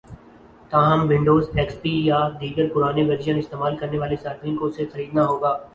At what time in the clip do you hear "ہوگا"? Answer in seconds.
5.27-5.53